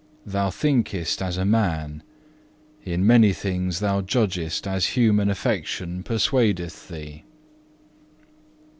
Thou 0.25 0.49
thinkest 0.49 1.21
as 1.21 1.37
a 1.37 1.45
man, 1.45 2.01
in 2.83 3.05
many 3.05 3.33
things 3.33 3.81
thou 3.81 4.01
judgest 4.01 4.65
as 4.67 4.97
human 4.97 5.29
affection 5.29 6.01
persuadeth 6.01 6.87
thee." 6.87 7.23